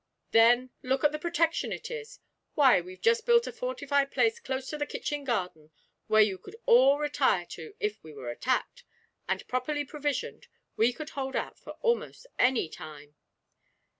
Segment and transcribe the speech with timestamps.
[0.31, 2.17] Then, look at the protection it is.
[2.55, 5.69] Why, we've just built a fortified place close to the kitchen garden,
[6.07, 8.83] where you could all retire to if we were attacked;
[9.29, 13.13] and, properly provisioned, we could hold out for almost any time.'